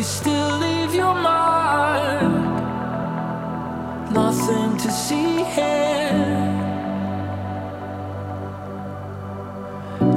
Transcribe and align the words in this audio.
you 0.00 0.04
still 0.04 0.56
leave 0.56 0.94
your 0.94 1.14
mark. 1.14 2.32
Nothing 4.10 4.78
to 4.78 4.90
see 4.90 5.44
here. 5.56 6.48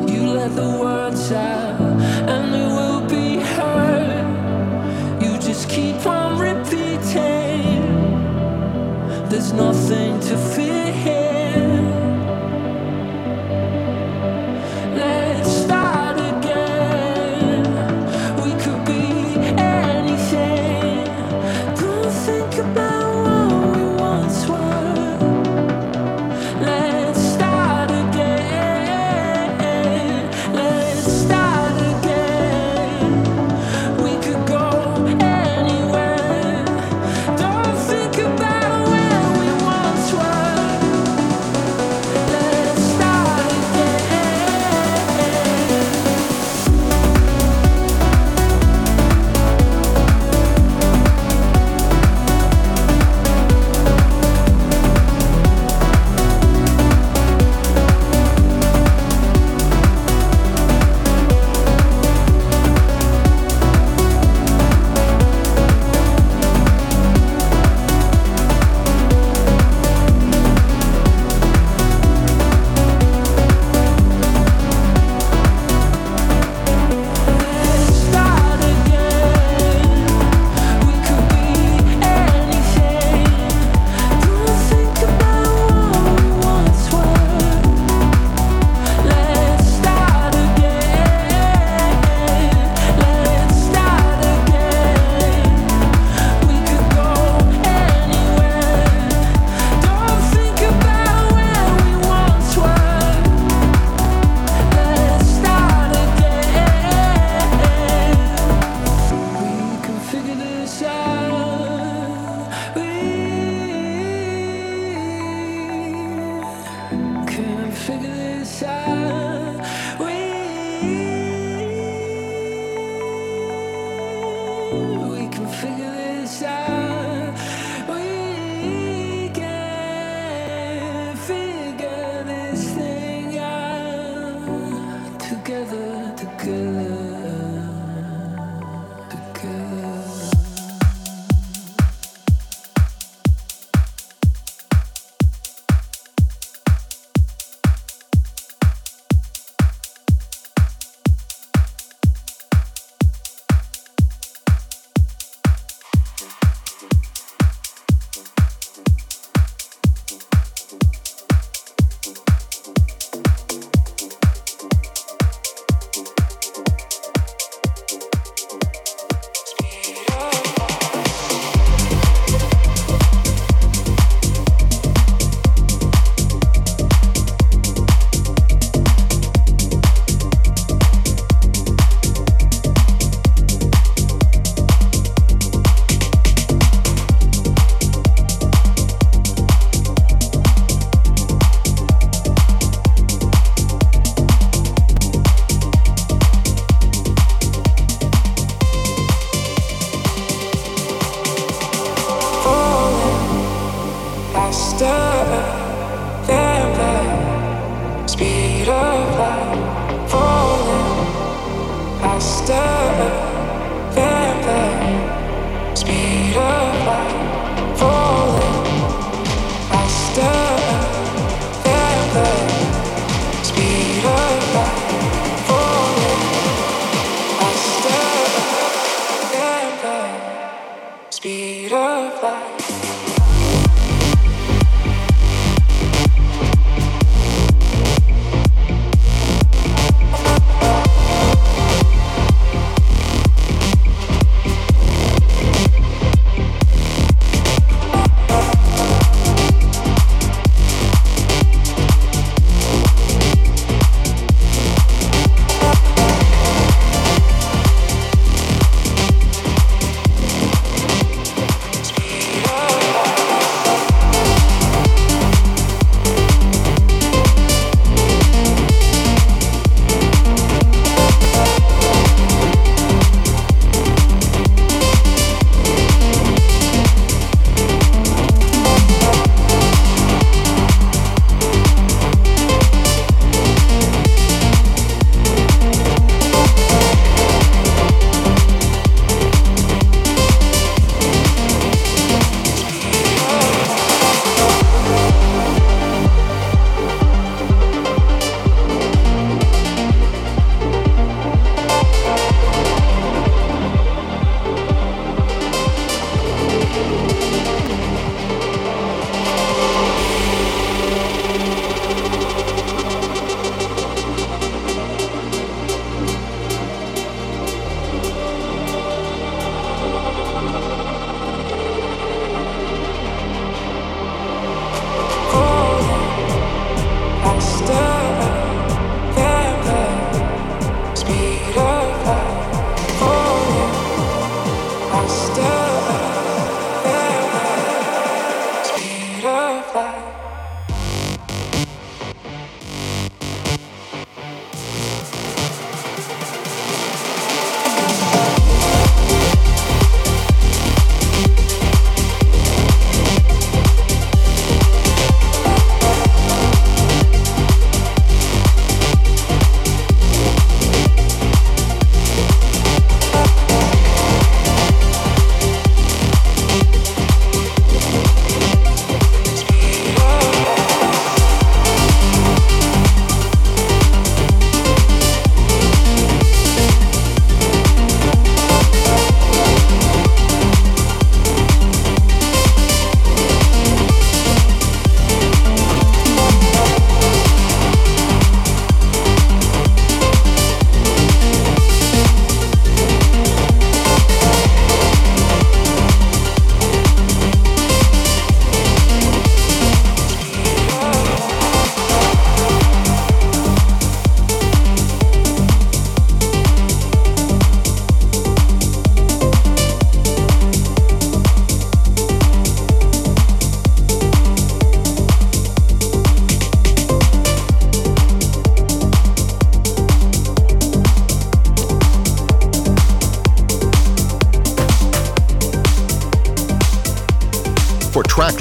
You 0.07 0.21
let 0.39 0.55
the 0.55 0.69
words 0.81 1.33
out, 1.33 1.81
and 2.31 2.53
they 2.53 2.67
will 2.77 3.01
be 3.09 3.41
heard. 3.55 5.21
You 5.21 5.37
just 5.37 5.67
keep 5.67 6.05
on 6.05 6.39
repeating. 6.39 7.83
There's 9.29 9.51
nothing 9.51 10.17
to 10.29 10.37
fear 10.53 10.93
here. 10.93 11.42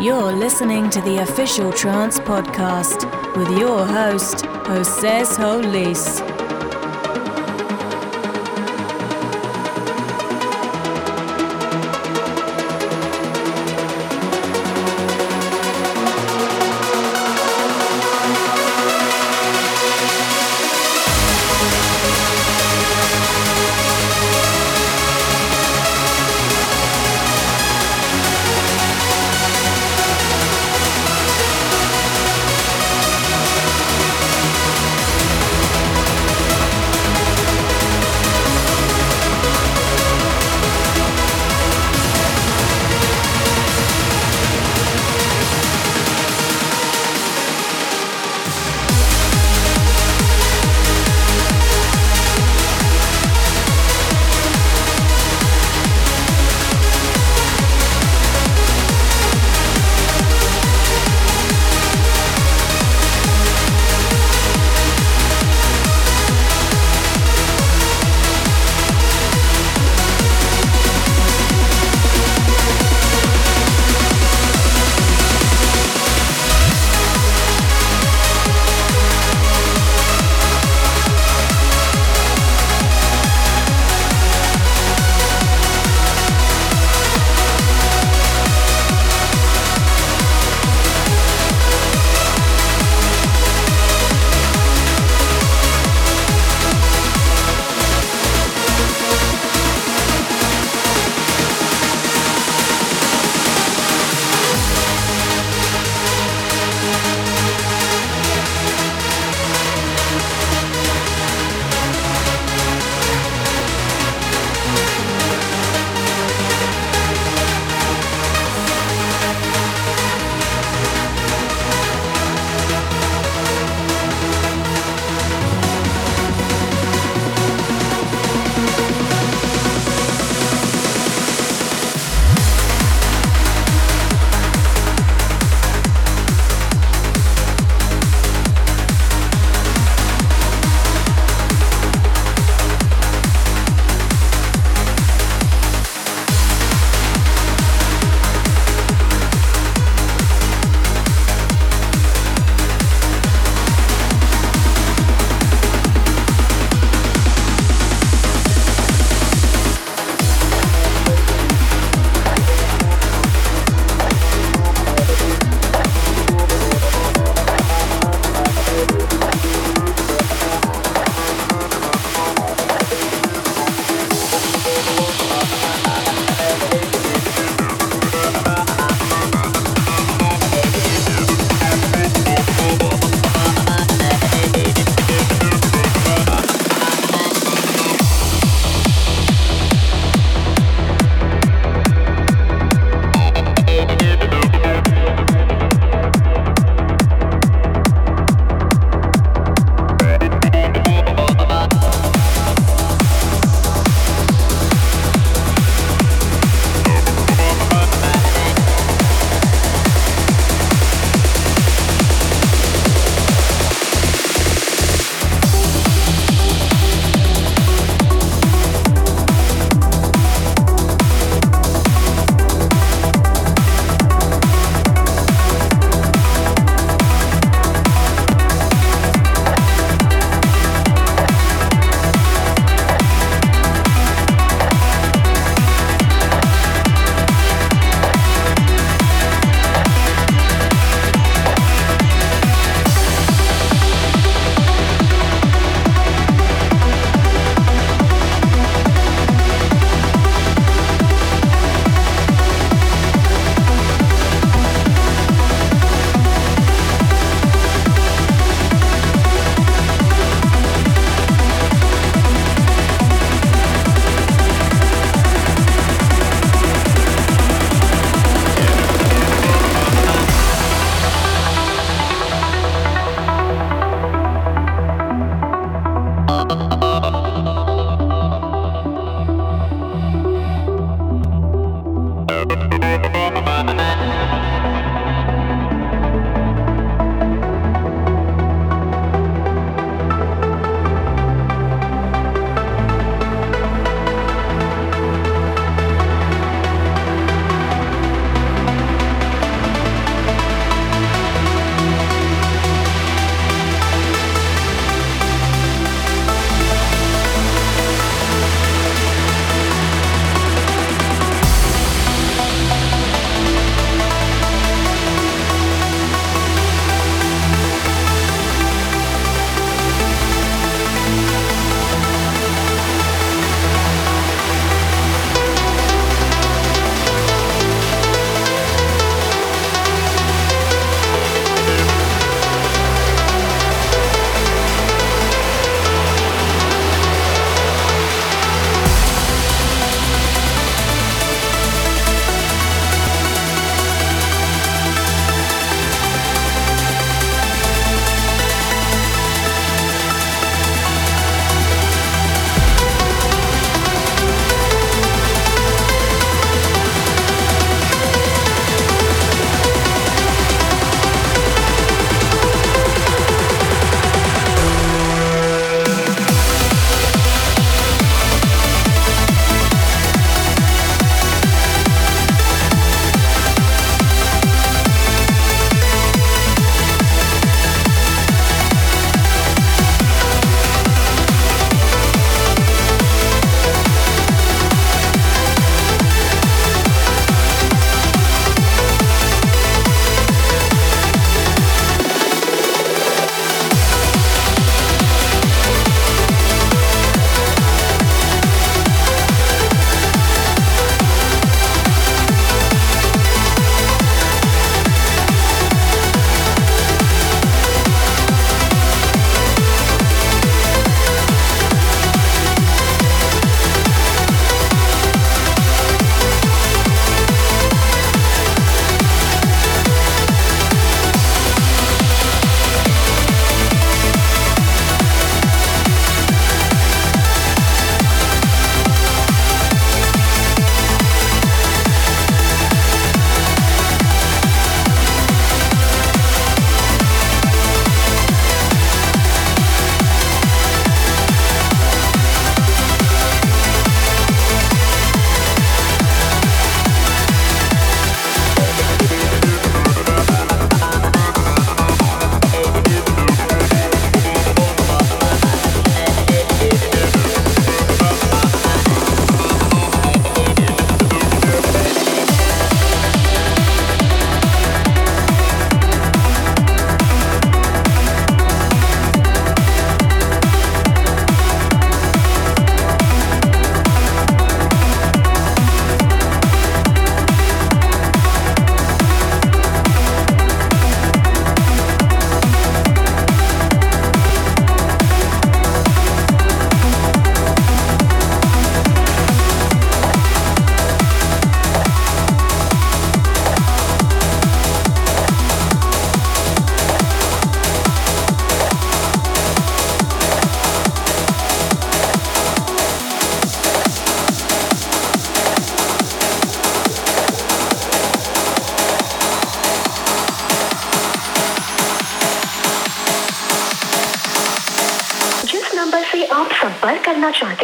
You're 0.00 0.32
listening 0.32 0.90
to 0.90 1.00
the 1.02 1.18
official 1.18 1.72
Trance 1.72 2.18
Podcast 2.18 3.06
with 3.36 3.56
your 3.56 3.86
host, 3.86 4.44
Jose 4.44 5.24
Solis. 5.24 6.33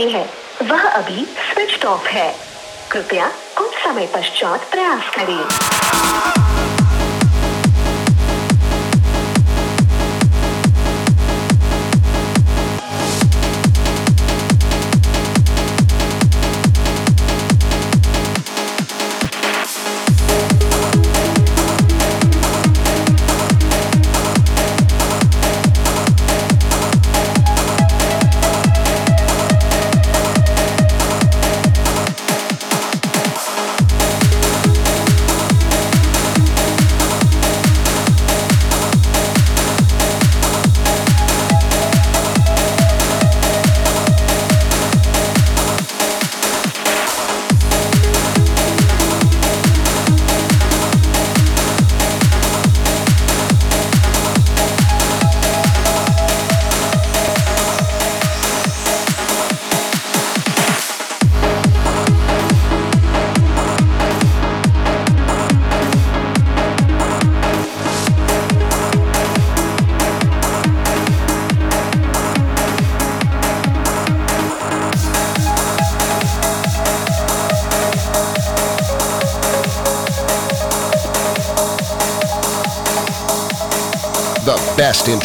चाहते 0.01 0.19
हैं। 0.19 0.69
वह 0.69 0.89
अभी 0.89 1.25
switch 1.25 1.85
off 1.85 2.07
है। 2.07 2.35
कृपया 2.93 3.33
कुछ 3.59 3.71
समय 3.85 4.07
पश्चात 4.07 4.71
प्रयास 4.71 5.15
करें। 5.17 5.70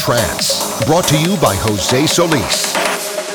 Trance. 0.05 0.85
Brought 0.85 1.05
to 1.05 1.19
you 1.19 1.35
by 1.37 1.55
Jose 1.55 2.05
Solis. 2.05 2.75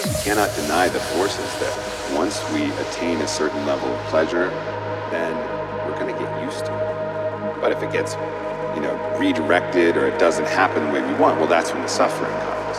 You 0.06 0.14
cannot 0.22 0.54
deny 0.54 0.88
the 0.88 1.00
forces 1.00 1.50
that 1.58 2.14
once 2.14 2.38
we 2.52 2.70
attain 2.86 3.20
a 3.22 3.26
certain 3.26 3.66
level 3.66 3.88
of 3.88 4.06
pleasure, 4.06 4.50
then 5.10 5.34
we're 5.84 5.98
going 5.98 6.14
to 6.14 6.20
get 6.22 6.44
used 6.44 6.66
to 6.66 6.72
it. 6.72 7.60
But 7.60 7.72
if 7.72 7.82
it 7.82 7.90
gets, 7.90 8.14
you 8.76 8.82
know, 8.82 8.94
redirected 9.18 9.96
or 9.96 10.06
it 10.06 10.20
doesn't 10.20 10.46
happen 10.46 10.86
the 10.86 10.92
way 10.92 11.02
we 11.02 11.12
want, 11.18 11.40
well, 11.40 11.48
that's 11.48 11.72
when 11.72 11.82
the 11.82 11.88
suffering 11.88 12.30
comes. 12.30 12.78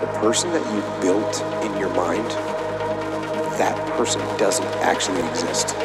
The 0.00 0.18
person 0.18 0.50
that 0.52 0.64
you 0.72 0.80
built 1.02 1.42
in 1.66 1.78
your 1.78 1.92
mind, 1.92 2.30
that 3.60 3.76
person 3.98 4.22
doesn't 4.38 4.72
actually 4.80 5.20
exist. 5.28 5.76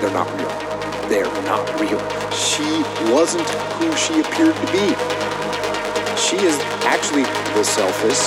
They're 0.00 0.10
not 0.10 0.26
real. 0.40 1.08
They're 1.08 1.42
not 1.44 1.62
real. 1.80 2.02
She 2.32 2.82
wasn't 3.12 3.48
who 3.78 3.94
she 3.94 4.18
appeared 4.18 4.56
to 4.56 4.72
be 4.72 5.15
she 6.26 6.42
is 6.42 6.58
actually 6.82 7.22
the 7.54 7.62
selfish, 7.62 8.18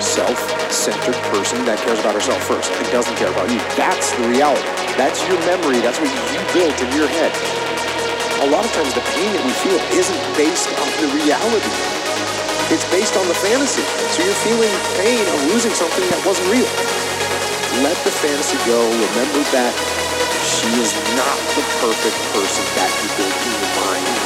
self-centered 0.00 1.20
person 1.28 1.60
that 1.68 1.76
cares 1.84 2.00
about 2.00 2.16
herself 2.16 2.40
first 2.48 2.72
and 2.72 2.88
doesn't 2.88 3.12
care 3.20 3.28
about 3.28 3.52
you. 3.52 3.60
That's 3.76 4.08
the 4.16 4.24
reality. 4.32 4.64
That's 4.96 5.20
your 5.28 5.36
memory. 5.44 5.84
That's 5.84 6.00
what 6.00 6.08
you 6.08 6.40
built 6.56 6.72
in 6.80 6.88
your 6.96 7.04
head. 7.04 7.28
A 8.40 8.48
lot 8.48 8.64
of 8.64 8.72
times 8.72 8.88
the 8.96 9.04
pain 9.12 9.28
that 9.36 9.44
we 9.44 9.52
feel 9.60 9.76
isn't 9.92 10.22
based 10.32 10.72
on 10.80 10.88
the 10.96 11.12
reality. 11.12 11.72
It's 12.72 12.88
based 12.88 13.20
on 13.20 13.28
the 13.28 13.36
fantasy. 13.36 13.84
So 14.16 14.24
you're 14.24 14.40
feeling 14.40 14.72
pain 14.96 15.20
of 15.20 15.38
losing 15.52 15.76
something 15.76 16.08
that 16.08 16.20
wasn't 16.24 16.48
real. 16.48 16.68
Let 17.84 18.00
the 18.00 18.16
fantasy 18.16 18.56
go. 18.64 18.80
Remember 18.80 19.44
that 19.52 19.76
she 20.40 20.72
is 20.80 20.96
not 21.12 21.36
the 21.52 21.64
perfect 21.84 22.16
person 22.32 22.64
that 22.80 22.88
you 23.04 23.08
built 23.20 23.36
in 23.44 23.52
your 23.60 23.72
mind. 23.84 24.25